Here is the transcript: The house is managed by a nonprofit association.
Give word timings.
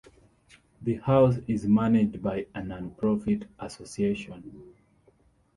The 0.81 0.95
house 0.95 1.35
is 1.47 1.67
managed 1.67 2.23
by 2.23 2.47
a 2.55 2.61
nonprofit 2.63 3.45
association. 3.59 4.73